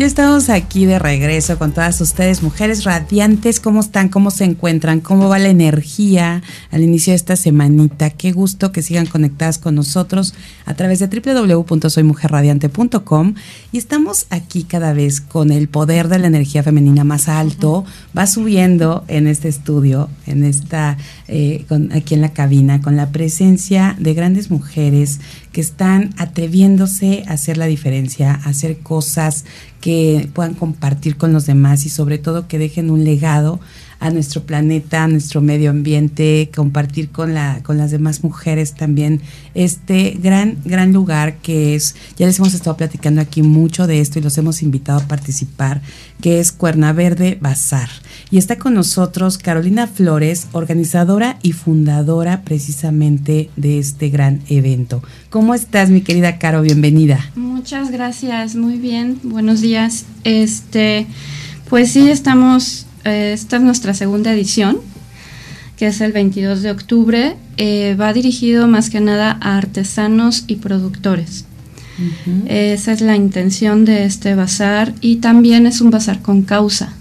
[0.00, 3.60] Ya estamos aquí de regreso con todas ustedes, mujeres radiantes.
[3.60, 4.08] ¿Cómo están?
[4.08, 5.00] ¿Cómo se encuentran?
[5.00, 8.08] ¿Cómo va la energía al inicio de esta semanita?
[8.08, 10.32] Qué gusto que sigan conectadas con nosotros
[10.64, 13.34] a través de www.soymujerradiante.com.
[13.72, 17.84] Y estamos aquí cada vez con el poder de la energía femenina más alto.
[18.16, 20.96] Va subiendo en este estudio, en esta,
[21.28, 25.20] eh, aquí en la cabina, con la presencia de grandes mujeres
[25.52, 29.44] que están atreviéndose a hacer la diferencia, a hacer cosas
[29.80, 33.60] que puedan compartir con los demás y sobre todo que dejen un legado
[33.98, 39.20] a nuestro planeta, a nuestro medio ambiente, compartir con la con las demás mujeres también
[39.54, 44.18] este gran gran lugar que es ya les hemos estado platicando aquí mucho de esto
[44.18, 45.82] y los hemos invitado a participar,
[46.20, 47.90] que es Cuerna Verde Bazar.
[48.32, 55.02] Y está con nosotros Carolina Flores, organizadora y fundadora precisamente de este gran evento.
[55.30, 56.62] ¿Cómo estás, mi querida Caro?
[56.62, 57.30] Bienvenida.
[57.34, 59.18] Muchas gracias, muy bien.
[59.24, 60.04] Buenos días.
[60.22, 61.06] Este,
[61.68, 64.78] pues sí, estamos eh, esta es nuestra segunda edición,
[65.76, 67.36] que es el 22 de octubre.
[67.56, 71.46] Eh, va dirigido más que nada a artesanos y productores.
[72.46, 76.94] Esa es la intención de este bazar y también es un bazar con causa.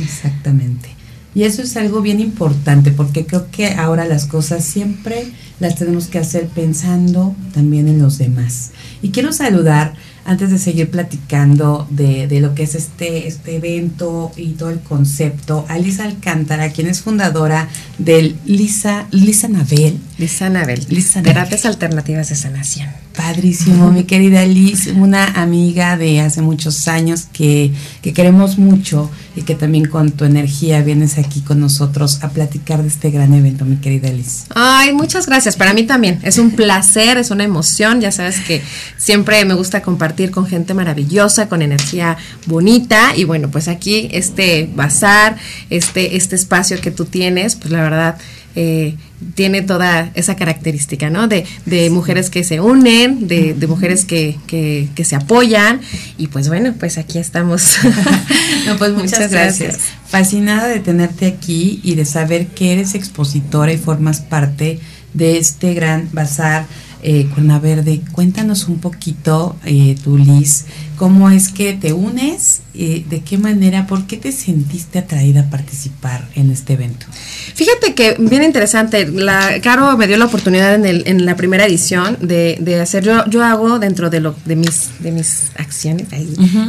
[0.00, 0.90] Exactamente.
[1.34, 6.06] Y eso es algo bien importante porque creo que ahora las cosas siempre las tenemos
[6.06, 8.70] que hacer pensando también en los demás.
[9.02, 14.50] Y quiero saludar antes de seguir platicando de, lo que es este, este evento y
[14.52, 19.98] todo el concepto, a Lisa Alcántara, quien es fundadora del Lisa, Lisa Nabel.
[20.16, 22.88] Lisa Nabel, Lisa Terapias Alternativas de Sanación.
[23.16, 29.42] Padrísimo, mi querida Liz, una amiga de hace muchos años que, que queremos mucho y
[29.42, 33.64] que también con tu energía vienes aquí con nosotros a platicar de este gran evento,
[33.64, 34.46] mi querida Liz.
[34.54, 35.56] Ay, muchas gracias.
[35.56, 38.00] Para mí también es un placer, es una emoción.
[38.00, 38.62] Ya sabes que
[38.96, 43.16] siempre me gusta compartir con gente maravillosa, con energía bonita.
[43.16, 45.36] Y bueno, pues aquí este bazar,
[45.70, 48.16] este, este espacio que tú tienes, pues la verdad
[48.56, 48.96] eh,
[49.34, 51.28] tiene toda esa característica, ¿no?
[51.28, 55.80] De, de mujeres que se unen, de, de mujeres que, que, que, se apoyan
[56.18, 57.78] y pues bueno, pues aquí estamos.
[58.66, 59.78] no, pues muchas, gracias.
[60.06, 64.78] Fascinada de tenerte aquí y de saber que eres expositora y formas parte
[65.14, 66.66] de este gran bazar
[67.04, 68.00] eh, Cuerna Verde.
[68.12, 70.64] Cuéntanos un poquito, eh, tú Liz,
[70.96, 75.50] cómo es que te unes, eh, de qué manera, por qué te sentiste atraída a
[75.50, 77.06] participar en este evento.
[77.54, 81.66] Fíjate que bien interesante, la Caro me dio la oportunidad en, el, en la primera
[81.66, 86.08] edición de, de, hacer, yo, yo hago dentro de, lo, de, mis, de mis acciones,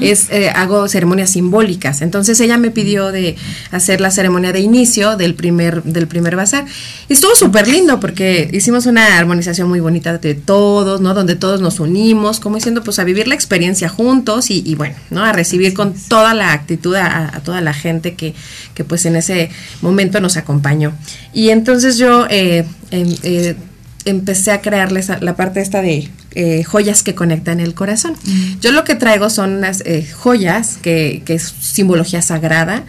[0.02, 3.36] es, eh, hago ceremonias simbólicas, entonces ella me pidió de
[3.72, 6.66] hacer la ceremonia de inicio del primer, del primer bazar,
[7.10, 11.14] y estuvo súper lindo porque hicimos una armonización muy bonita de todos, ¿no?
[11.14, 14.96] Donde todos nos unimos, como diciendo, pues a vivir la experiencia juntos y, y bueno,
[15.10, 15.24] ¿no?
[15.24, 18.34] A recibir con toda la actitud a, a toda la gente que,
[18.74, 19.50] que pues en ese
[19.82, 20.66] momento nos acompaña
[21.34, 23.56] y entonces yo eh, em, eh,
[24.06, 28.14] empecé a crearles la parte esta de eh, joyas que conectan el corazón.
[28.24, 28.60] Mm.
[28.62, 29.84] Yo lo que traigo son unas
[30.16, 32.84] joyas que, que, es simbología sagrada.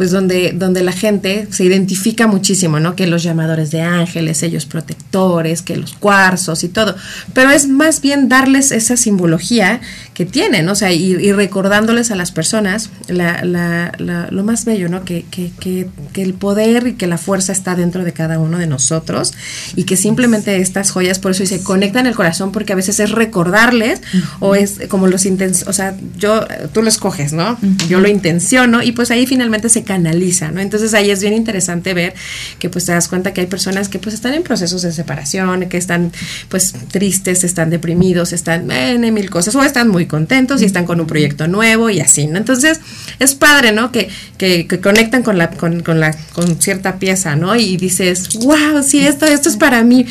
[0.00, 2.96] Pues donde, donde la gente se identifica muchísimo, ¿no?
[2.96, 6.96] Que los llamadores de ángeles, ellos protectores, que los cuarzos y todo.
[7.34, 9.82] Pero es más bien darles esa simbología
[10.14, 14.64] que tienen, o sea, y, y recordándoles a las personas la, la, la, lo más
[14.64, 15.04] bello, ¿no?
[15.04, 18.56] Que, que, que, que, el poder y que la fuerza está dentro de cada uno
[18.56, 19.34] de nosotros
[19.76, 23.10] y que simplemente estas joyas, por eso se conectan el corazón, porque a veces es
[23.10, 24.24] recordarles uh -huh.
[24.40, 27.52] o es como los intenciones, o sea, yo, tú lo escoges, ¿no?
[27.52, 27.88] Uh -huh.
[27.88, 30.60] Yo lo intenciono y pues ahí finalmente se canaliza, ¿no?
[30.60, 32.14] Entonces ahí es bien interesante ver
[32.60, 35.68] que pues te das cuenta que hay personas que pues están en procesos de separación,
[35.68, 36.12] que están
[36.48, 41.00] pues tristes, están deprimidos, están en mil cosas, o están muy contentos y están con
[41.00, 42.38] un proyecto nuevo y así, ¿no?
[42.38, 42.78] Entonces
[43.18, 43.90] es padre, ¿no?
[43.90, 47.56] Que, que, que conectan con la, con, con, la, con cierta pieza, ¿no?
[47.56, 50.06] Y dices, wow, sí, esto, esto es para mí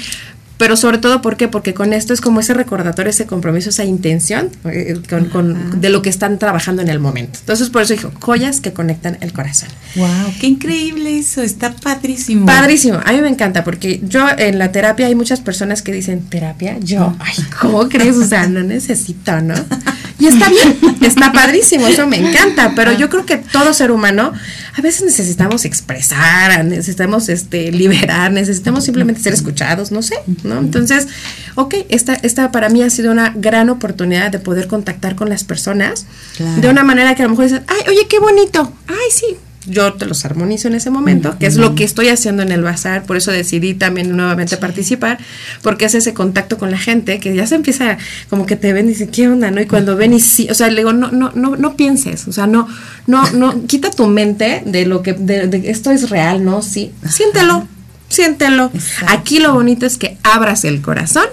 [0.60, 1.48] pero sobre todo ¿por qué?
[1.48, 5.90] porque con esto es como ese recordatorio, ese compromiso, esa intención eh, con, con, de
[5.90, 7.40] lo que están trabajando en el momento.
[7.40, 9.70] Entonces por eso dijo, joyas que conectan el corazón.
[9.96, 10.34] ¡Wow!
[10.42, 11.42] ¡Qué increíble eso!
[11.42, 12.46] Está padrísimo.
[12.46, 13.00] Padrísimo.
[13.06, 16.78] A mí me encanta porque yo en la terapia hay muchas personas que dicen, ¿terapia?
[16.80, 18.18] Yo, ay, ¿cómo crees?
[18.18, 19.56] O sea, no necesito, ¿no?
[20.20, 24.34] Y está bien, está padrísimo, eso me encanta, pero yo creo que todo ser humano
[24.78, 30.60] a veces necesitamos expresar, necesitamos este liberar, necesitamos simplemente ser escuchados, no sé, ¿no?
[30.60, 31.08] Entonces,
[31.56, 35.44] ok, esta, esta para mí ha sido una gran oportunidad de poder contactar con las
[35.44, 36.06] personas
[36.38, 39.38] de una manera que a lo mejor dices, ay, oye, qué bonito, ay, sí,
[39.70, 42.64] yo te los armonizo en ese momento, que es lo que estoy haciendo en el
[42.64, 45.20] bazar, por eso decidí también nuevamente participar,
[45.62, 47.98] porque es ese contacto con la gente que ya se empieza
[48.30, 49.52] como que te ven y dicen, ¿qué onda?
[49.52, 49.62] ¿no?
[49.62, 52.32] Y cuando ven y sí, o sea, le digo, no, no, no, no pienses, o
[52.32, 52.68] sea, no,
[53.08, 56.62] no, no, quita tu mente de lo que, de, esto es real, ¿no?
[56.62, 57.68] Sí, siéntelo,
[58.08, 58.72] siéntelo.
[59.08, 61.26] Aquí lo bonito es que abras el corazón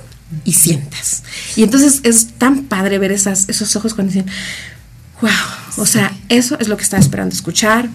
[0.45, 1.23] y sientas.
[1.55, 4.31] Y entonces es tan padre ver esas, esos ojos cuando dicen,
[5.21, 5.31] wow,
[5.79, 7.89] o sea, eso es lo que estaba esperando escuchar.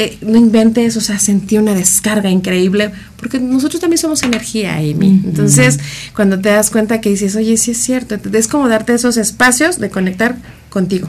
[0.00, 5.22] Eh, no inventes, o sea, sentí una descarga increíble, porque nosotros también somos energía, Amy.
[5.24, 5.80] Entonces,
[6.14, 9.80] cuando te das cuenta que dices, oye, sí es cierto, es como darte esos espacios
[9.80, 10.36] de conectar
[10.70, 11.08] contigo.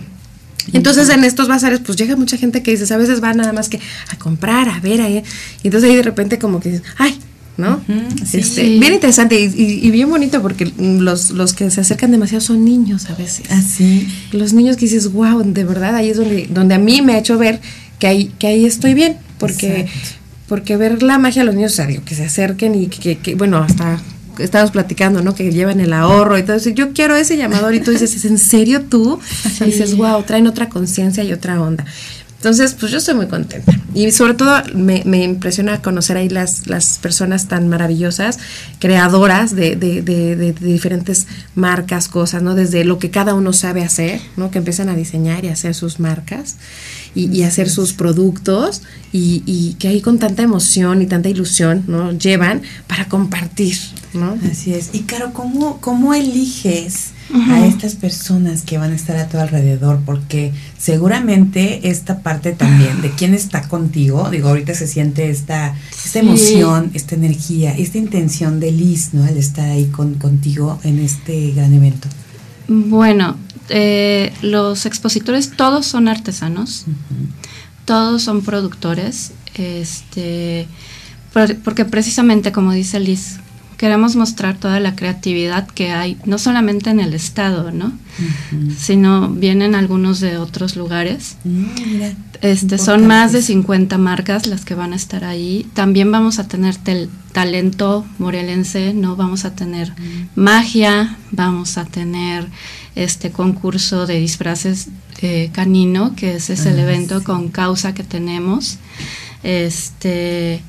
[0.74, 3.70] Entonces en estos bazares pues llega mucha gente que dices, a veces va nada más
[3.70, 5.24] que a comprar, a ver, ahí.
[5.64, 7.20] y entonces ahí de repente como que dices, ay,
[7.58, 7.82] ¿no?
[8.34, 13.10] Este, bien interesante y, bien bonito porque los, los que se acercan demasiado son niños
[13.10, 13.52] a veces.
[13.52, 14.08] Así.
[14.08, 17.14] Ah, los niños que dices, wow, de verdad, ahí es donde, donde a mí me
[17.14, 17.60] ha hecho ver
[18.00, 19.88] que ahí, que ahí estoy bien, porque,
[20.48, 23.36] porque ver la magia a los niños, o sea, que se acerquen y que, que,
[23.36, 24.00] bueno, hasta
[24.40, 25.36] estamos platicando, ¿no?
[25.36, 26.70] Que llevan el ahorro y todo eso.
[26.70, 29.20] Yo quiero ese llamador y tú dices, ¿es en serio tú?
[29.62, 31.86] Y dices, wow, traen otra conciencia y otra onda.
[32.38, 33.78] Entonces, pues yo estoy muy contenta.
[33.94, 38.40] Y sobre todo me, me impresiona conocer ahí las, las personas tan maravillosas,
[38.80, 42.56] creadoras de, de, de, de, diferentes marcas, cosas, ¿no?
[42.56, 44.52] Desde lo que cada uno sabe hacer, ¿no?
[44.52, 46.56] Que empiezan a diseñar y hacer sus marcas
[47.16, 52.12] y, hacer sus productos y, y, que ahí con tanta emoción y tanta ilusión, ¿no?
[52.12, 53.78] Llevan para compartir,
[54.14, 54.38] ¿no?
[54.50, 54.90] Así es.
[54.94, 60.00] Y claro, ¿cómo, cómo eliges a estas personas que van a estar a tu alrededor?
[60.06, 66.20] Porque seguramente esta parte también de quién está contigo, digo, ahorita se siente esta, esta
[66.20, 69.24] emoción, esta energía, esta intención de Liz, ¿no?
[69.24, 72.08] Al estar ahí con, contigo en este gran evento.
[72.68, 73.36] Bueno,
[73.70, 76.86] eh, los expositores todos son artesanos,
[77.86, 80.68] todos son productores, este,
[81.64, 83.40] porque precisamente como dice Liz,
[83.80, 87.94] queremos mostrar toda la creatividad que hay, no solamente en el estado, ¿no?
[88.78, 91.38] Sino vienen algunos de otros lugares.
[91.46, 92.02] Mm,
[92.42, 95.66] este, son más de 50 marcas las que van a estar ahí.
[95.74, 96.76] También vamos a tener
[97.32, 99.16] talento morelense, ¿no?
[99.16, 100.28] Vamos a tener mm.
[100.36, 102.50] magia, vamos a tener
[102.96, 104.90] este concurso de disfraces
[105.22, 108.78] eh, canino, que ese es el ah, evento con causa que tenemos.
[109.44, 110.62] Este,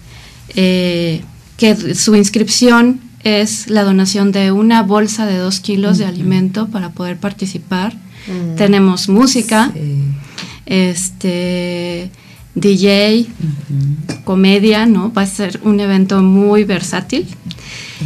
[0.55, 1.23] eh,
[1.57, 6.91] que su inscripción es la donación de una bolsa de dos kilos de alimento para
[6.91, 7.95] poder participar.
[8.27, 8.57] Mm.
[8.57, 9.73] Tenemos música,
[10.67, 12.11] este
[12.55, 13.27] DJ,
[14.25, 15.13] comedia, ¿no?
[15.13, 17.27] Va a ser un evento muy versátil.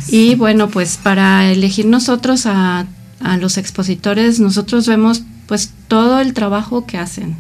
[0.09, 2.87] Y bueno, pues para elegir nosotros a
[3.21, 7.37] a los expositores, nosotros vemos pues todo el trabajo que hacen.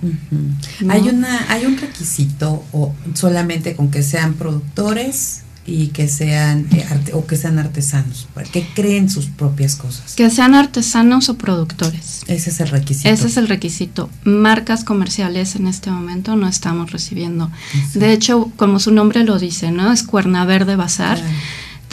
[0.89, 6.87] Hay una, hay un requisito o solamente con que sean productores y que sean eh,
[7.15, 10.15] o que sean artesanos, que creen sus propias cosas.
[10.15, 12.23] Que sean artesanos o productores.
[12.27, 13.09] Ese es el requisito.
[13.09, 14.11] Ese es el requisito.
[14.25, 17.51] Marcas comerciales en este momento no estamos recibiendo.
[17.95, 19.93] De hecho, como su nombre lo dice, ¿no?
[19.93, 21.19] Es Cuerna Verde Bazar.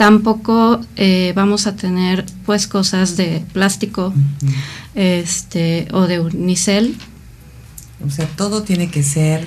[0.02, 4.12] Tampoco eh, vamos a tener pues cosas de plástico
[4.96, 6.96] este, o de unicel.
[8.04, 9.46] O sea, todo tiene que ser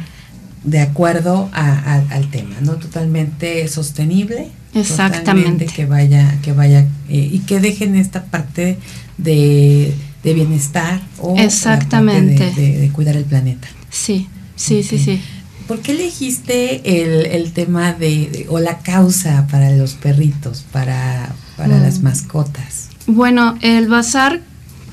[0.63, 2.75] de acuerdo al tema, ¿no?
[2.75, 4.47] Totalmente sostenible.
[4.73, 5.65] Exactamente.
[5.65, 8.77] que vaya, que vaya eh, y que dejen esta parte
[9.17, 9.93] de,
[10.23, 12.53] bienestar o Exactamente.
[12.53, 13.67] de, cuidar el planeta.
[13.89, 15.21] Sí, sí, sí, sí.
[15.67, 21.79] ¿Por qué elegiste el, el tema de, o la causa para los perritos, para, para
[21.79, 22.03] las mm.
[22.03, 22.89] mascotas?
[23.07, 24.41] Bueno, el bazar,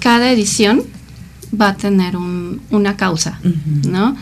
[0.00, 0.82] cada edición
[1.58, 3.38] va a tener un, una causa,
[3.86, 4.16] ¿no?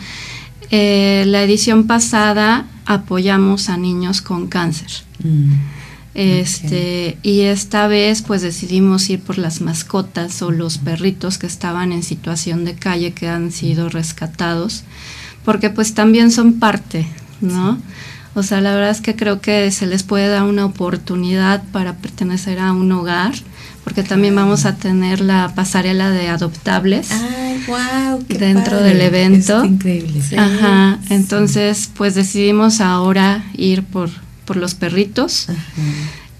[0.71, 4.91] Eh, la edición pasada apoyamos a niños con cáncer.
[5.23, 5.53] Mm.
[6.13, 11.93] Este, y esta vez pues decidimos ir por las mascotas o los perritos que estaban
[11.93, 14.83] en situación de calle que han sido rescatados
[15.45, 17.07] porque pues también son parte,
[17.39, 17.79] ¿no?
[18.33, 21.97] O sea, la verdad es que creo que se les puede dar una oportunidad para
[21.97, 23.33] pertenecer a un hogar,
[23.83, 29.63] porque también vamos a tener la pasarela de adoptables Ay, wow, dentro del evento.
[29.63, 30.21] Es increíble.
[30.37, 34.09] Ajá, entonces pues decidimos ahora ir por,
[34.45, 35.47] por los perritos.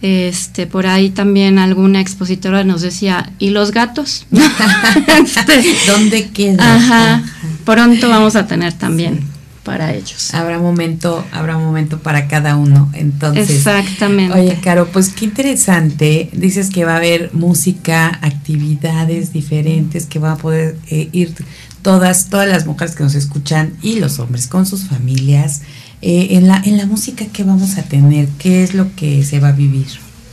[0.01, 4.25] Este, por ahí también alguna expositora nos decía, ¿y los gatos?
[4.31, 6.59] Este, ¿Dónde quedan?
[6.59, 7.23] Ajá,
[7.65, 9.19] pronto vamos a tener también
[9.63, 10.33] para ellos.
[10.33, 13.49] Habrá momento, habrá momento para cada uno, entonces.
[13.49, 14.39] Exactamente.
[14.39, 16.29] Oye, Caro, pues qué interesante.
[16.33, 21.33] Dices que va a haber música, actividades diferentes, que va a poder eh, ir
[21.81, 25.61] todas, todas las mujeres que nos escuchan y los hombres con sus familias.
[26.01, 28.27] Eh, en, la, en la música, ¿qué vamos a tener?
[28.39, 29.87] ¿Qué es lo que se va a vivir?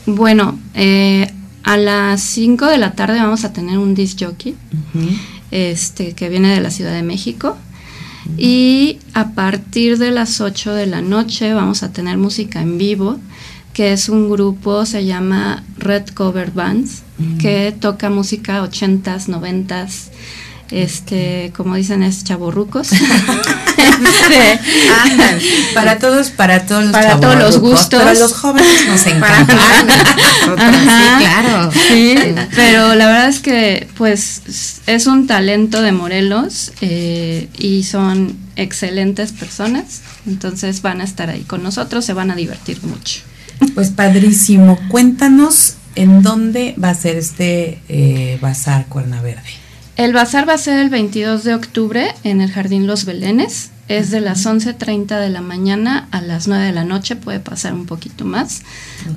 [0.07, 1.31] Bueno, eh,
[1.63, 4.55] a las 5 de la tarde vamos a tener un disc jockey
[5.51, 7.57] este, que viene de la Ciudad de México.
[8.37, 13.19] Y a partir de las 8 de la noche vamos a tener música en vivo,
[13.73, 17.03] que es un grupo, se llama Red Cover Bands,
[17.41, 20.09] que toca música 80s, 90s,
[20.71, 22.93] este, como dicen, es chaborrucos.
[22.93, 24.61] este,
[25.75, 28.03] para todos, para todos los para todos los gustos.
[28.03, 29.57] Para los jóvenes nos encanta.
[30.45, 30.55] sí,
[31.19, 31.73] claro.
[31.73, 32.17] Sí,
[32.55, 39.33] pero la verdad es que, pues, es un talento de Morelos eh, y son excelentes
[39.33, 40.03] personas.
[40.27, 43.21] Entonces van a estar ahí con nosotros, se van a divertir mucho.
[43.75, 44.79] Pues padrísimo.
[44.89, 49.68] Cuéntanos en dónde va a ser este eh, bazar Cuerna Verde.
[49.99, 53.73] El bazar va a ser el 22 de octubre en el Jardín Los Belenes.
[53.89, 57.75] Es de las 11.30 de la mañana a las 9 de la noche, puede pasar
[57.75, 58.63] un poquito más.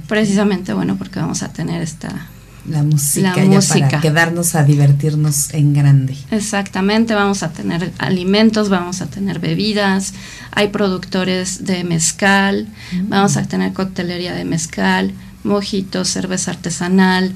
[0.07, 2.29] Precisamente, bueno, porque vamos a tener esta...
[2.67, 3.89] La música, la música.
[3.89, 6.17] para quedarnos a divertirnos en grande.
[6.31, 10.13] Exactamente, vamos a tener alimentos, vamos a tener bebidas,
[10.51, 12.67] hay productores de mezcal,
[13.03, 15.11] vamos a tener coctelería de mezcal,
[15.43, 17.33] mojitos, cerveza artesanal,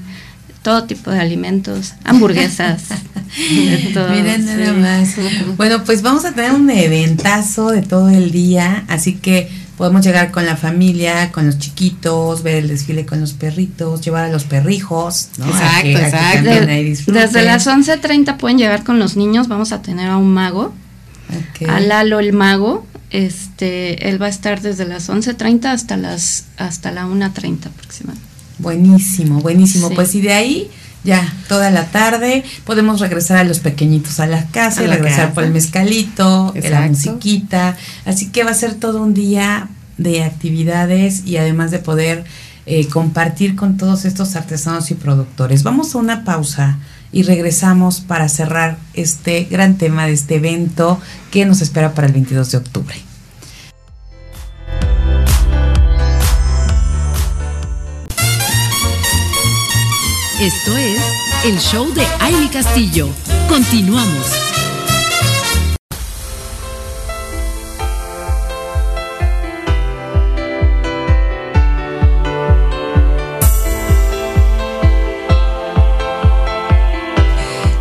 [0.66, 2.86] todo tipo de alimentos, hamburguesas.
[3.38, 5.14] Miren nada más.
[5.56, 10.32] Bueno, pues vamos a tener un eventazo de todo el día, así que podemos llegar
[10.32, 14.42] con la familia, con los chiquitos, ver el desfile con los perritos, llevar a los
[14.42, 15.46] perrijos, ¿no?
[15.46, 17.12] Exacto, exacto.
[17.12, 20.74] desde las 11.30 pueden llegar con los niños, vamos a tener a un mago,
[21.68, 26.90] a Lalo el mago, este, él va a estar desde las 11.30 hasta las hasta
[26.90, 28.35] la 1.30 aproximadamente.
[28.58, 29.90] Buenísimo, buenísimo.
[29.90, 30.70] Pues y de ahí
[31.04, 35.44] ya toda la tarde podemos regresar a los pequeñitos a la casa, y regresar por
[35.44, 37.76] el mezcalito, la musiquita.
[38.04, 42.24] Así que va a ser todo un día de actividades y además de poder
[42.66, 45.62] eh, compartir con todos estos artesanos y productores.
[45.62, 46.78] Vamos a una pausa
[47.12, 52.12] y regresamos para cerrar este gran tema de este evento que nos espera para el
[52.12, 52.96] 22 de octubre.
[60.46, 61.02] Esto es
[61.44, 63.08] el show de Aile Castillo.
[63.48, 64.30] Continuamos.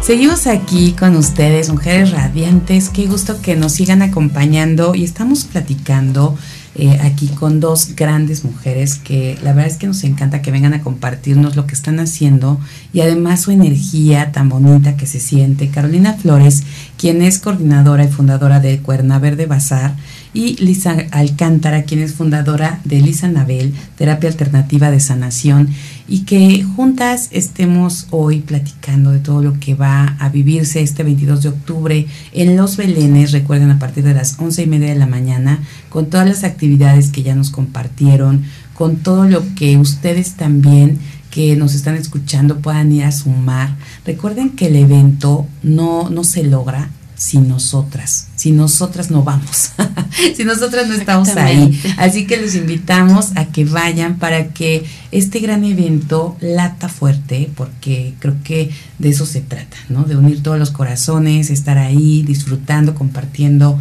[0.02, 2.90] Seguimos aquí con ustedes, mujeres radiantes.
[2.90, 6.36] Qué gusto que nos sigan acompañando y estamos platicando
[6.78, 10.74] eh, aquí con dos grandes mujeres que la verdad es que nos encanta que vengan
[10.74, 12.60] a compartirnos lo que están haciendo
[12.92, 15.70] y además su energía tan bonita que se siente.
[15.70, 16.64] Carolina Flores,
[16.98, 19.96] quien es coordinadora y fundadora de Cuerna Verde Bazar,
[20.36, 25.70] y Lisa Alcántara, quien es fundadora de Lisa Nabel, Terapia Alternativa de Sanación,
[26.10, 31.42] y que juntas estemos hoy platicando de todo lo que va a vivirse este 22
[31.42, 35.08] de octubre en Los Belenes, recuerden a partir de las once y media de la
[35.08, 41.00] mañana, con todas las actividades que ya nos compartieron, con todo lo que ustedes también
[41.32, 43.76] que nos están escuchando puedan ir a sumar.
[44.06, 49.72] Recuerden que el evento no, no se logra si nosotras, si nosotras no vamos,
[50.36, 51.80] si nosotras no estamos ahí.
[51.98, 58.14] Así que los invitamos a que vayan para que este gran evento lata fuerte, porque
[58.20, 60.04] creo que de eso se trata, ¿no?
[60.04, 63.80] De unir todos los corazones, estar ahí, disfrutando, compartiendo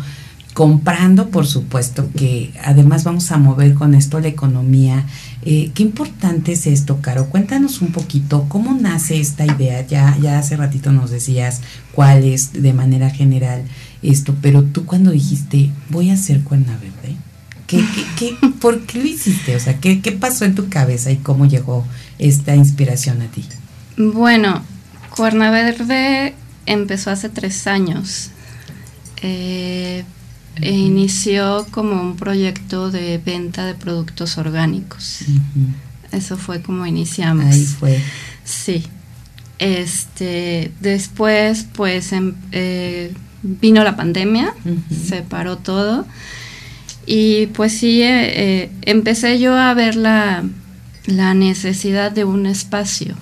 [0.55, 5.05] comprando, por supuesto, que además vamos a mover con esto la economía.
[5.43, 7.27] Eh, qué importante es esto, Caro.
[7.27, 9.85] Cuéntanos un poquito cómo nace esta idea.
[9.87, 11.61] Ya, ya hace ratito nos decías
[11.93, 13.65] cuál es de manera general
[14.05, 17.17] esto, pero tú cuando dijiste voy a hacer Cuerna Verde,
[17.67, 18.05] ¿qué, qué,
[18.41, 19.57] qué, por qué lo hiciste?
[19.57, 21.85] O sea, ¿qué, ¿qué pasó en tu cabeza y cómo llegó
[22.19, 23.45] esta inspiración a ti?
[23.97, 24.63] Bueno,
[25.15, 26.35] Cuerna Verde
[26.67, 28.31] empezó hace tres años.
[29.23, 30.05] Eh,
[30.61, 35.21] inició como un proyecto de venta de productos orgánicos.
[36.13, 37.47] Eso fue como iniciamos.
[37.47, 38.01] Ahí fue.
[38.45, 38.85] Sí.
[39.59, 43.13] Este, después, pues, em, eh,
[43.45, 44.55] vino la pandemia,
[44.91, 46.07] se paró todo.
[47.07, 50.43] Y pues sí, eh, eh, empecé yo a ver la,
[51.07, 53.15] la necesidad de un espacio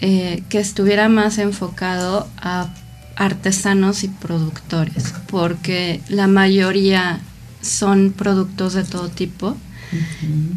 [0.00, 2.72] eh, que estuviera más enfocado a
[3.16, 7.20] artesanos y productores, porque la mayoría
[7.60, 9.56] son productos de todo tipo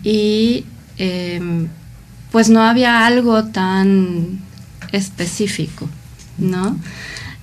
[0.04, 0.66] y
[0.98, 1.68] em,
[2.32, 4.40] pues no había algo tan
[4.92, 5.88] específico,
[6.38, 6.80] ¿no?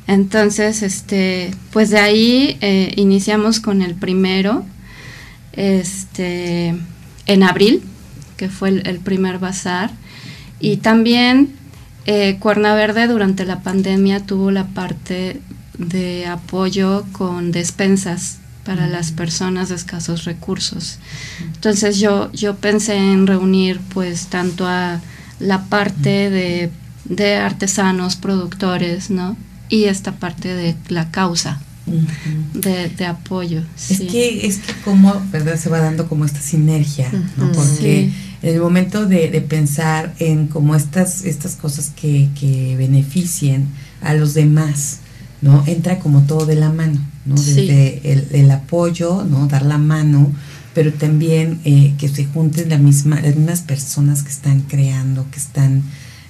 [0.06, 4.64] Entonces, este, pues de ahí eh, iniciamos con el primero,
[5.52, 6.74] este,
[7.26, 7.82] en abril,
[8.36, 9.90] que fue el, primer bazar,
[10.60, 11.54] y también
[12.06, 15.40] eh, Cuerna Verde durante la pandemia tuvo la parte
[15.78, 20.98] de apoyo con despensas para las personas de escasos recursos.
[21.54, 25.00] Entonces yo, yo pensé en reunir pues tanto a
[25.38, 26.70] la parte de,
[27.04, 29.36] de artesanos, productores, ¿no?
[29.68, 31.60] Y esta parte de la causa,
[32.54, 33.62] de, apoyo.
[33.90, 35.58] Es que, es que como, ¿verdad?
[35.58, 37.52] Se va dando como esta sinergia, ¿no?
[37.52, 38.10] Porque
[38.42, 43.68] en el momento de, pensar en como estas, estas cosas que, que beneficien
[44.00, 44.98] a los demás,
[45.42, 45.64] ¿no?
[45.66, 47.34] Entra como todo de la mano, ¿no?
[47.34, 48.00] Desde
[48.32, 49.46] el, apoyo, ¿no?
[49.46, 50.32] Dar la mano,
[50.74, 55.38] pero también eh, que se junten la misma, las mismas personas que están creando, que
[55.38, 55.82] están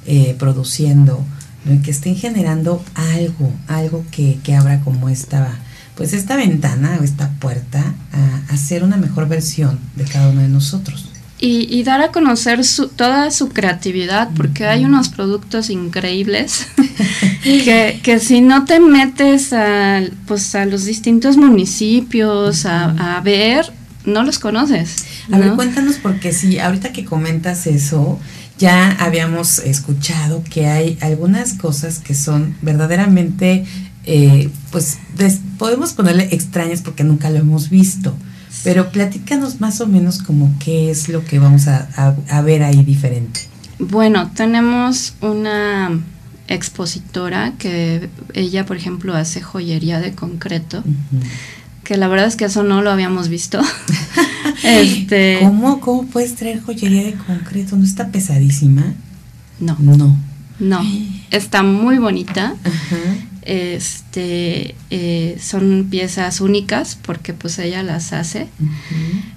[0.06, 1.24] eh, produciendo,
[1.64, 1.82] ¿no?
[1.82, 5.58] que estén generando algo, algo que, que abra como esta,
[5.94, 10.40] pues esta ventana o esta puerta a, a ser una mejor versión de cada uno
[10.40, 11.10] de nosotros
[11.46, 16.66] y, dar a conocer su, toda su creatividad, porque hay unos productos increíbles
[17.42, 23.70] que, si no te metes a, pues, a los distintos municipios a, ver,
[24.06, 25.04] no los conoces.
[25.30, 28.18] A ver, cuéntanos, porque si ahorita que comentas eso,
[28.58, 33.64] ya habíamos escuchado que hay algunas cosas que son verdaderamente,
[34.04, 34.98] eh, pues
[35.58, 38.14] podemos ponerle extrañas porque nunca lo hemos visto.
[38.62, 43.40] Pero platícanos más o menos como qué es lo que vamos a, ver ahí diferente.
[43.78, 46.00] Bueno, tenemos una
[46.46, 50.84] expositora que ella, por ejemplo, hace joyería de concreto,
[51.82, 53.60] que la verdad es que eso no lo habíamos visto.
[54.64, 57.76] este, ¿Cómo, ¿Cómo puedes traer joyería de concreto?
[57.76, 58.94] ¿No está pesadísima?
[59.60, 59.76] No.
[59.78, 60.16] No.
[60.60, 60.80] No,
[61.30, 62.54] está muy bonita.
[62.64, 62.96] Ajá
[63.44, 68.48] este eh, son piezas únicas porque pues ella las hace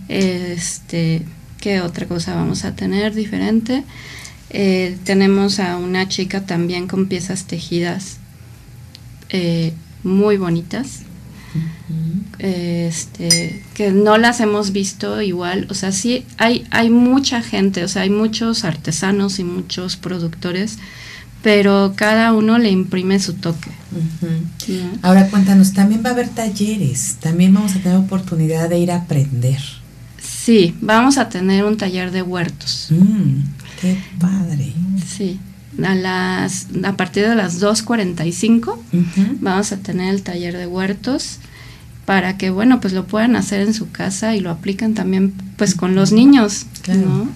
[0.08, 1.23] este
[1.60, 3.84] qué otra cosa vamos a tener diferente
[4.49, 8.17] eh, tenemos a una chica también con piezas tejidas
[9.30, 9.73] eh,
[10.04, 11.02] muy bonitas
[12.39, 17.88] este que no las hemos visto igual o sea sí hay hay mucha gente o
[17.88, 20.78] sea hay muchos artesanos y muchos productores
[21.41, 23.70] pero cada uno le imprime su toque.
[25.02, 28.98] Ahora cuéntanos, también va a haber talleres, también vamos a tener oportunidad de ir a
[28.98, 29.60] aprender.
[30.22, 32.88] Sí, vamos a tener un taller de huertos.
[32.89, 33.43] Mm,
[33.80, 34.74] qué padre.
[35.06, 35.39] Sí,
[35.84, 38.78] a, las, a partir de las 2.45
[39.39, 41.39] vamos a tener el taller de huertos
[42.08, 45.76] para que, bueno, pues lo puedan hacer en su casa y lo aplican también pues
[45.76, 47.28] con los niños, ¿no?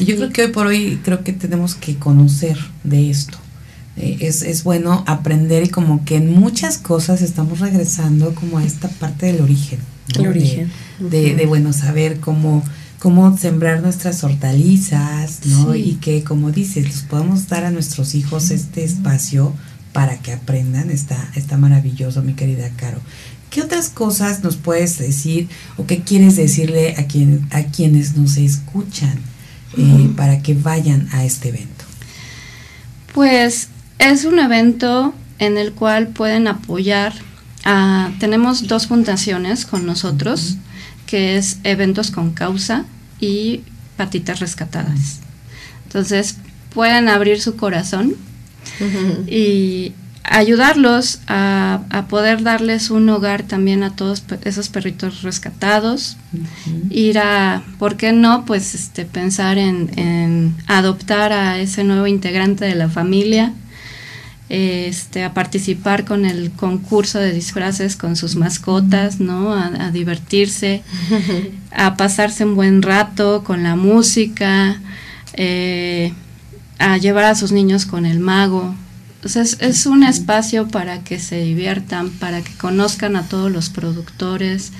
[0.00, 3.36] Yo creo que hoy por hoy creo que tenemos que conocer de esto.
[3.98, 8.64] Eh, es, es, bueno aprender y como que en muchas cosas estamos regresando como a
[8.64, 9.80] esta parte del origen.
[10.18, 10.72] El origen.
[10.98, 12.64] De, de, bueno, saber cómo,
[12.98, 15.74] cómo sembrar nuestras hortalizas, ¿no?
[15.74, 19.52] Y que, como dices, les podemos dar a nuestros hijos este espacio
[19.92, 20.90] para que aprendan.
[20.90, 23.00] Está, está maravilloso, mi querida Caro.
[23.56, 28.36] ¿Qué otras cosas nos puedes decir o qué quieres decirle a, quien, a quienes nos
[28.36, 29.18] escuchan?
[29.78, 31.86] Eh, para que vayan a este evento?
[33.14, 37.14] Pues es un evento en el cual pueden apoyar.
[38.20, 40.58] tenemos dos fundaciones con nosotros,
[41.06, 42.84] que es Eventos con Causa
[43.20, 43.62] y
[43.96, 45.20] Patitas Rescatadas.
[45.86, 46.36] Entonces
[46.74, 48.16] pueden abrir su corazón
[49.26, 49.94] y
[50.28, 56.16] ayudarlos a, poder darles un hogar también a todos esos perritos rescatados,
[56.90, 58.44] ir a, ¿por qué no?
[58.44, 63.52] Pues este, pensar en, adoptar a ese nuevo integrante de la familia,
[64.48, 69.52] este, a participar con el concurso de disfraces con sus mascotas, ¿no?
[69.52, 70.82] A, divertirse,
[71.72, 74.80] a pasarse un buen rato con la música,
[75.34, 76.12] eh,
[76.78, 78.74] a llevar a sus niños con el mago,
[79.34, 84.70] es, un espacio para que se diviertan, para que conozcan a todos los productores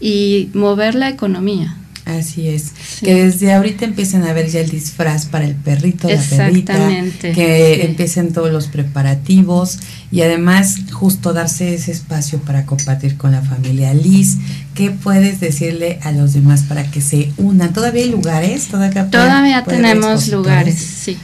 [0.00, 1.76] y mover la economía.
[2.04, 2.72] Así es.
[3.02, 6.76] Que desde ahorita empiecen a ver ya el disfraz para el perrito, la perrita.
[7.20, 9.78] Que empiecen todos los preparativos
[10.10, 13.94] y además justo darse ese espacio para compartir con la familia.
[13.94, 14.38] Liz,
[14.74, 17.72] ¿qué puedes decirle a los demás para que se unan?
[17.72, 18.66] ¿Todavía hay lugares?
[18.66, 21.16] Todavía, Todavía tenemos lugares, sí.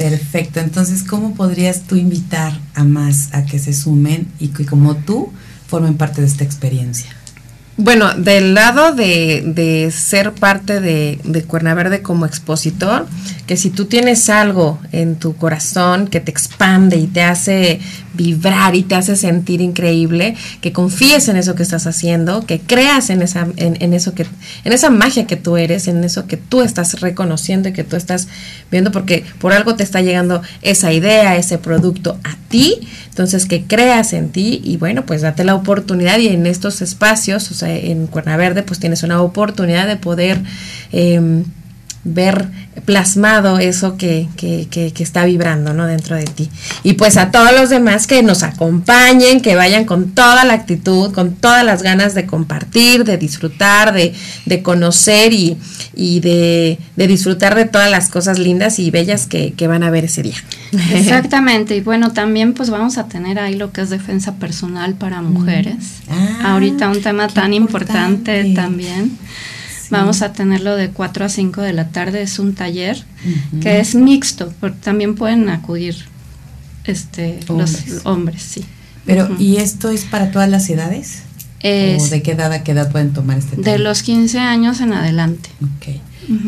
[0.00, 0.60] Perfecto.
[0.60, 5.30] Entonces, ¿cómo podrías tú invitar a más a que se sumen y que como tú
[5.66, 7.14] formen parte de esta experiencia?
[7.76, 13.06] Bueno, del lado de, de ser parte de, de como expositor,
[13.46, 17.80] que si tú tienes algo en tu corazón que te expande y te hace
[18.20, 23.08] vibrar y te hace sentir increíble, que confíes en eso que estás haciendo, que creas
[23.08, 24.26] en esa, en, eso que,
[24.64, 27.96] en esa magia que tú eres, en eso que tú estás reconociendo y que tú
[27.96, 28.28] estás
[28.70, 33.64] viendo, porque por algo te está llegando esa idea, ese producto a ti, entonces que
[33.64, 37.74] creas en ti y bueno, pues date la oportunidad y en estos espacios, o sea,
[37.74, 40.42] en Cuerna Verde, pues tienes una oportunidad de poder
[40.92, 41.44] em,
[42.02, 42.48] ver
[42.86, 45.86] plasmado eso que, que, que, está vibrando ¿no?
[45.86, 46.50] dentro de ti.
[46.82, 51.12] Y pues a todos los demás que nos acompañen, que vayan con toda la actitud,
[51.12, 54.14] con todas las ganas de compartir, de disfrutar, de,
[54.46, 55.58] de conocer y,
[55.94, 59.90] y de, de, disfrutar de todas las cosas lindas y bellas que, que van a
[59.90, 60.36] ver ese día.
[60.92, 65.20] Exactamente, y bueno, también pues vamos a tener ahí lo que es defensa personal para
[65.20, 66.00] mujeres.
[66.08, 69.18] Ah, Ahorita un tema tan importante también.
[69.90, 73.04] Vamos a tenerlo de 4 a 5 de la tarde, es un taller
[73.60, 75.96] que es mixto, porque también pueden acudir
[76.84, 78.64] este los hombres, sí.
[79.04, 81.22] Pero ¿y esto es para todas las edades?
[81.62, 83.78] ¿O de qué edad a qué edad pueden tomar este taller?
[83.78, 85.50] De los 15 años en adelante.
[85.62, 85.96] Ok.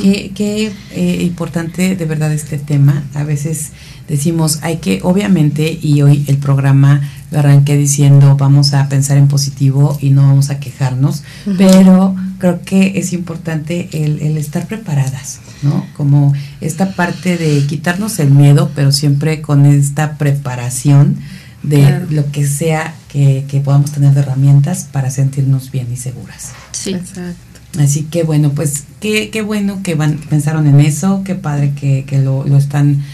[0.01, 3.03] Qué, eh, importante de verdad este tema.
[3.15, 3.73] A veces
[4.09, 7.01] decimos, hay que, obviamente, y hoy el programa
[7.31, 11.25] lo arranqué diciendo, vamos a pensar en positivo y no vamos a quejarnos,
[11.57, 15.87] pero creo que es importante el, el, estar preparadas, ¿no?
[15.97, 21.19] Como esta parte de quitarnos el miedo, pero siempre con esta preparación
[21.63, 26.51] de lo que sea que, que, podamos tener de herramientas para sentirnos bien y seguras.
[26.73, 27.61] Sí, exacto.
[27.79, 32.05] Así que bueno, pues qué, qué bueno que van, pensaron en eso, qué padre que,
[32.05, 33.05] que lo, lo están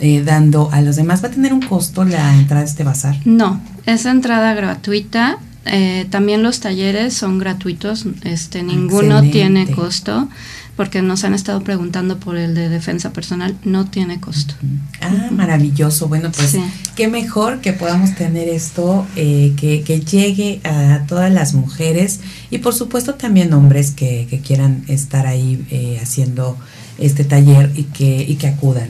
[0.00, 1.22] eh, dando a los demás.
[1.22, 3.16] ¿Va a tener un costo la entrada a este bazar?
[3.26, 5.40] No, es entrada gratuita.
[5.70, 10.28] Eh, también los talleres son gratuitos, este, ninguno tiene costo,
[10.76, 14.54] porque nos han estado preguntando por el de defensa personal, no tiene costo.
[15.00, 16.08] Ah, maravilloso.
[16.08, 16.56] Bueno, pues
[16.94, 22.58] qué mejor que podamos tener esto, eh, que, que, llegue a todas las mujeres y
[22.58, 26.56] por supuesto también hombres que, que quieran estar ahí haciendo
[26.98, 28.88] este taller y que, y que acudan.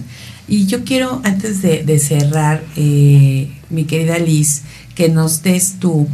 [0.49, 4.63] Y yo quiero, antes de, cerrar, eh, mi querida Liz,
[4.95, 6.09] que nos des tú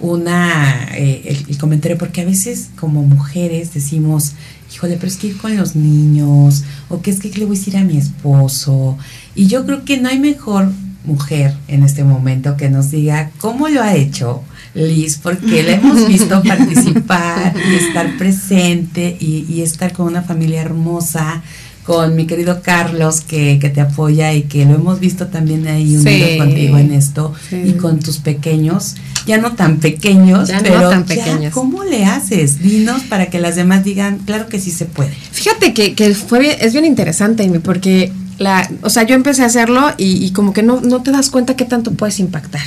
[0.00, 4.32] una eh, el, comentario, porque a veces como mujeres decimos,
[4.72, 7.58] híjole, pero es que ir con los niños, o que es que le voy a
[7.58, 8.96] decir a mi esposo.
[9.34, 10.70] Y yo creo que no hay mejor
[11.04, 14.42] mujer en este momento que nos diga cómo lo ha hecho
[14.74, 20.60] Liz, porque la hemos visto participar y estar presente y, y estar con una familia
[20.60, 21.42] hermosa
[21.88, 25.96] con mi querido Carlos que, que, te apoya y que lo hemos visto también ahí
[25.96, 28.96] unido contigo en esto y con tus pequeños,
[29.26, 31.54] ya no tan pequeños, pero tan pequeños.
[31.54, 32.58] ¿cómo le haces?
[32.58, 35.14] Dinos para que las demás digan, claro que sí se puede.
[35.32, 39.92] Fíjate que, que fue es bien interesante, porque la, o sea, yo empecé a hacerlo
[39.96, 42.62] y, como que no, no, te das cuenta qué tanto puedes impactar.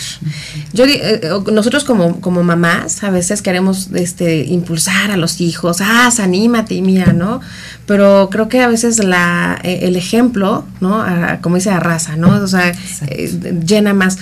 [0.74, 6.10] Yo, eh, nosotros como, como mamás a veces queremos este, impulsar a los hijos, ah,
[6.20, 7.40] anímate y mira, ¿no?
[7.86, 11.06] Pero creo que a veces la, eh, el ejemplo, ¿no?
[11.42, 12.44] como dice raza, ¿no?
[12.44, 12.74] O sea,
[13.08, 14.18] eh, llena más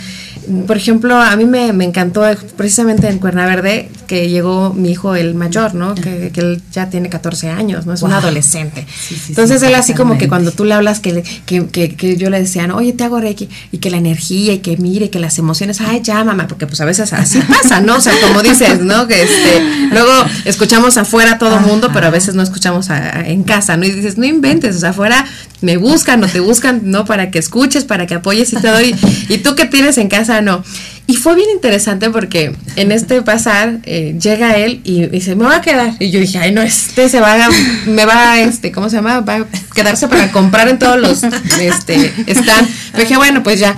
[0.67, 2.23] por ejemplo, a mí me, encantó
[2.55, 5.95] precisamente en Cuerna Verde que llegó mi hijo el mayor, ¿no?
[5.95, 7.93] Que, él ya tiene 14 años, ¿no?
[7.93, 8.87] Es un adolescente.
[9.27, 12.67] Entonces él así como que cuando tú le hablas que, que, que, yo le decía,
[12.73, 16.01] oye, te hago reiki, y que la energía, y que mire, que las emociones, ay,
[16.03, 17.97] ya, mamá, porque pues a veces así pasa, ¿no?
[17.97, 19.07] O sea, como dices, ¿no?
[19.07, 20.11] Que este, luego
[20.45, 23.85] escuchamos afuera todo el mundo, pero a veces no escuchamos en casa, ¿no?
[23.85, 25.25] Y dices, no inventes, o sea, afuera
[25.61, 27.05] me buscan o te buscan, ¿no?
[27.05, 28.81] Para que escuches, para que apoyes y todo.
[28.81, 28.95] Y,
[29.27, 30.63] y tú que tienes en casa, no.
[31.09, 35.55] Y fue bien interesante porque en este pasar eh, llega él y dice, me va
[35.55, 35.95] a quedar.
[35.99, 37.49] Y yo dije, ay, no, este se va a,
[37.87, 39.21] me va este, ¿cómo se llama?
[39.21, 41.23] Va a quedarse para comprar en todos los,
[41.59, 42.67] este, están.
[42.95, 43.75] dije, bueno, pues ya.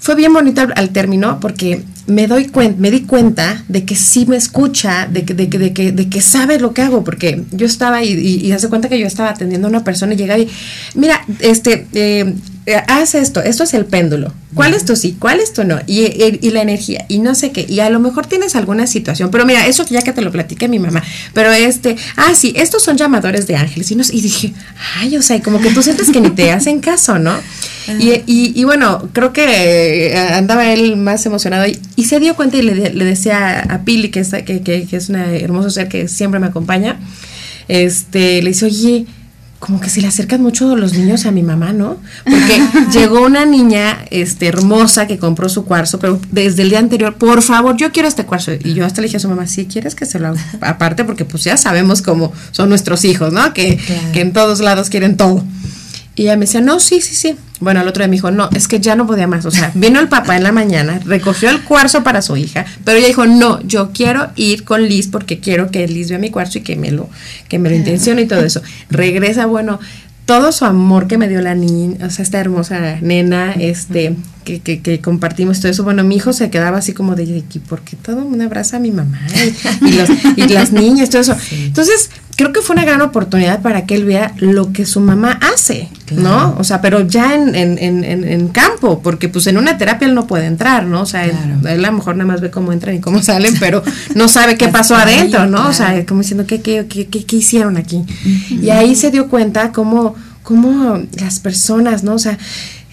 [0.00, 4.24] Fue bien bonito al, término porque me doy cuenta, me di cuenta de que sí
[4.24, 8.02] me escucha, de que, de que, de que, sabe lo que hago, porque yo estaba
[8.02, 10.48] y, hace cuenta que yo estaba atendiendo a una persona y llegaba y,
[10.94, 12.32] mira, este, eh,
[12.76, 14.32] haz esto, esto es el péndulo.
[14.54, 15.16] ¿Cuál es tu sí?
[15.18, 15.78] ¿Cuál es tu no?
[15.86, 17.66] Y, y, la energía, y no sé qué.
[17.68, 20.68] Y a lo mejor tienes alguna situación, pero mira, eso ya que te lo platiqué
[20.68, 21.02] mi mamá,
[21.34, 23.90] pero este, ah, sí, estos son llamadores de ángeles.
[23.90, 24.52] Y, y dije,
[24.96, 27.34] ay, o sea, como que tú sientes que ni te hacen caso, ¿no?
[27.98, 32.62] Y, y, bueno, creo que eh, andaba él más emocionado y, se dio cuenta y
[32.62, 36.06] le, le decía a Pili, que es, que, que, que es una hermoso ser que
[36.06, 36.98] siempre me acompaña,
[37.68, 39.06] este, le dice, oye,
[39.58, 41.96] como que se le acercan mucho los niños a mi mamá, ¿no?
[42.24, 47.16] Porque llegó una niña este, hermosa que compró su cuarzo, pero desde el día anterior,
[47.16, 48.52] por favor, yo quiero este cuarzo.
[48.52, 51.24] Y yo hasta le dije a su mamá, si quieres que se lo aparte, porque
[51.24, 53.52] pues ya sabemos cómo son nuestros hijos, ¿no?
[53.52, 53.78] Que,
[54.12, 55.44] que en todos lados quieren todo.
[56.18, 57.36] Y ella me decía, no, sí, sí, sí.
[57.60, 59.46] Bueno, al otro día me dijo, no, es que ya no podía más.
[59.46, 62.98] O sea, vino el papá en la mañana, recogió el cuarzo para su hija, pero
[62.98, 66.58] ella dijo, no, yo quiero ir con Liz porque quiero que Liz vea mi cuarzo
[66.58, 67.08] y que me lo,
[67.48, 68.62] que me lo intencione y todo eso.
[68.90, 69.78] Regresa, bueno,
[70.26, 74.58] todo su amor que me dio la niña, o sea, esta hermosa nena, este, que,
[74.58, 75.84] que, que, compartimos todo eso.
[75.84, 78.90] Bueno, mi hijo se quedaba así como de, ¿por qué todo un abraza a mi
[78.90, 79.20] mamá?
[79.86, 81.36] Y, los, y las niñas, todo eso.
[81.52, 85.40] Entonces, creo que fue una gran oportunidad para que él vea lo que su mamá
[85.42, 86.54] hace, ¿no?
[86.56, 90.14] O sea, pero ya en, en, en, en, campo, porque pues en una terapia él
[90.14, 91.00] no puede entrar, ¿no?
[91.02, 91.34] O sea, él,
[91.66, 93.82] a lo mejor nada más ve cómo entran y cómo salen, pero
[94.14, 95.66] no sabe qué pasó adentro, ¿no?
[95.66, 98.04] O sea, como diciendo, ¿qué, qué, qué, qué hicieron aquí?
[98.48, 102.14] Y ahí se dio cuenta cómo cómo las personas, ¿no?
[102.14, 102.38] O sea,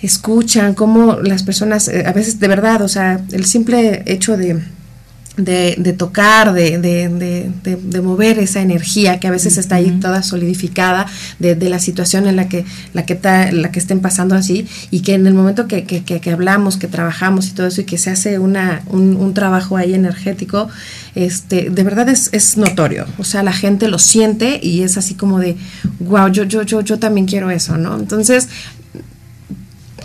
[0.02, 4.60] escuchan, cómo las personas, eh, a veces de verdad, o sea, el simple hecho de,
[5.38, 11.08] de, tocar, de, de, de, mover esa energía que a veces está ahí toda solidificada
[11.40, 15.02] de, la situación en la que, la, que está, la que estén pasando así y
[15.02, 17.98] que en el momento que, que, que, hablamos, que trabajamos y todo eso y que
[17.98, 20.70] se hace una, un, un trabajo ahí energético,
[21.16, 23.06] este, de verdad es, es, notorio.
[23.18, 25.58] O sea, la gente lo siente y es así como de,
[26.00, 27.98] wow, yo, yo, yo, yo también quiero eso, ¿no?
[27.98, 28.48] Entonces,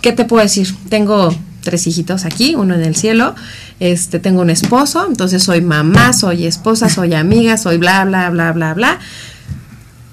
[0.01, 0.73] ¿qué te puedo decir?
[0.89, 3.35] Tengo tres hijitos aquí, uno en el cielo,
[3.79, 8.51] este, tengo un esposo, entonces soy mamá, soy esposa, soy amiga, soy bla, bla, bla,
[8.51, 8.99] bla, bla.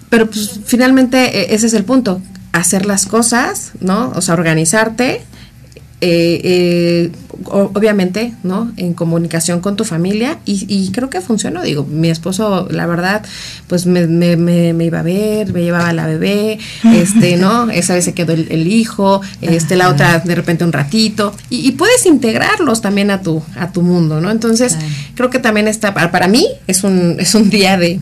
[0.09, 4.13] Pero pues finalmente e, ese es el punto, hacer las cosas, ¿no?
[4.15, 5.23] O sea, organizarte
[6.01, 7.13] eh, eh,
[7.45, 8.73] obviamente, ¿no?
[8.77, 11.63] En comunicación con tu familia y, creo que funcionó.
[11.63, 13.25] Digo, mi esposo, la verdad,
[13.67, 17.71] pues me, me, me, iba a ver, me llevaba a la bebé, este, ¿no?
[17.71, 22.07] Esa vez se quedó el, hijo, este, la otra de repente un ratito y, puedes
[22.07, 24.31] integrarlos también a tu, a tu mundo, ¿no?
[24.31, 24.77] Entonces,
[25.15, 28.01] creo que también está, para, mí es un, es un día de,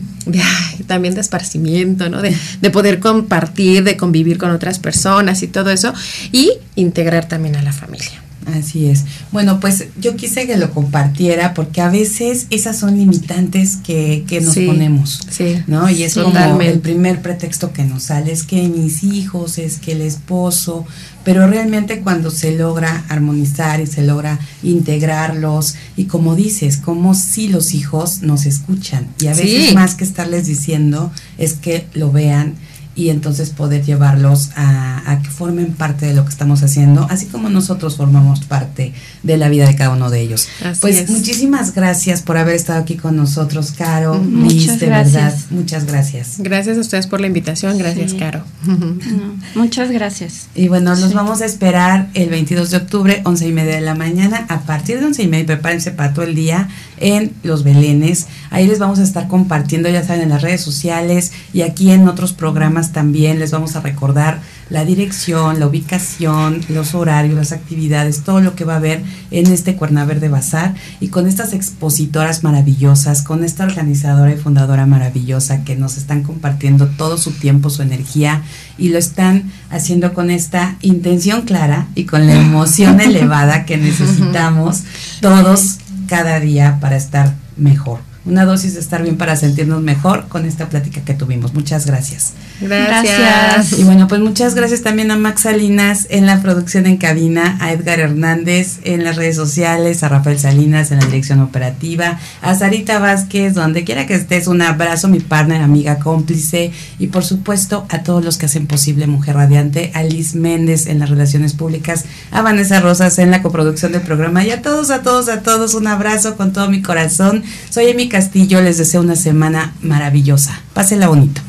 [0.87, 2.21] también de esparcimiento, ¿no?
[2.21, 5.93] De, de poder compartir, de convivir con otras personas y todo eso
[6.31, 8.26] y integrar también a la familia.
[8.53, 9.03] Así es.
[9.31, 14.39] Bueno, pues yo quise que lo compartiera porque a veces esas son limitantes que, que
[14.39, 15.89] nos ponemos, sí, ¿no?
[15.89, 19.91] Y es como el primer pretexto que nos sale, es que mis hijos, es que
[19.91, 20.85] el esposo,
[21.25, 27.49] pero realmente cuando se logra armonizar y se logra integrarlos y como dices, como si
[27.49, 32.55] los hijos nos escuchan y a veces más que estarles diciendo es que lo vean
[32.97, 37.49] y entonces poder llevarlos a, que formen parte de lo que estamos haciendo, así como
[37.49, 40.49] nosotros formamos parte de la vida de cada uno de ellos.
[40.81, 45.13] pues muchísimas gracias por haber estado aquí con nosotros, Caro, muchas de gracias.
[45.13, 46.35] verdad, muchas gracias.
[46.39, 48.43] Gracias a ustedes por la invitación, gracias, Caro.
[49.55, 50.47] muchas gracias.
[50.55, 53.95] Y bueno, nos vamos a esperar el 22 de octubre, once y media de la
[53.95, 56.67] mañana, a partir de once y media, prepárense para todo el día
[56.99, 58.27] en Los Belenes.
[58.49, 62.07] Ahí les vamos a estar compartiendo, ya saben, en las redes sociales y aquí en
[62.07, 68.23] otros programas también les vamos a recordar la dirección, la ubicación, los horarios, las actividades,
[68.23, 70.75] todo lo que va a haber en este Cuernaverde Bazar.
[70.99, 76.87] Y con estas expositoras maravillosas, con esta organizadora y fundadora maravillosa que nos están compartiendo
[76.87, 78.43] todo su tiempo, su energía
[78.77, 84.83] y lo están haciendo con esta intención clara y con la emoción elevada que necesitamos
[85.21, 90.45] todos cada día para estar mejor una dosis de estar bien para sentirnos mejor con
[90.45, 91.53] esta plática que tuvimos.
[91.53, 92.33] Muchas gracias.
[92.61, 93.79] Gracias.
[93.79, 97.71] Y bueno, pues muchas gracias también a Max Salinas en la producción en cabina, a
[97.71, 102.99] Edgar Hernández en las redes sociales, a Rafael Salinas en la dirección operativa, a Sarita
[102.99, 108.03] Vázquez, donde quiera que estés, un abrazo, mi partner, amiga, cómplice, y por supuesto a
[108.03, 112.41] todos los que hacen posible Mujer Radiante, a Liz Méndez en las relaciones públicas, a
[112.41, 115.87] Vanessa Rosas en la coproducción del programa, y a todos, a todos, a todos, un
[115.87, 117.43] abrazo con todo mi corazón.
[117.69, 120.59] Soy Emi Castillo, les deseo una semana maravillosa.
[120.73, 121.39] Pásenla bonito.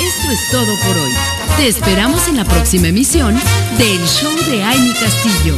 [0.00, 1.12] Esto es todo por hoy.
[1.58, 3.34] Te esperamos en la próxima emisión
[3.76, 5.54] del Show de Amy Castillo.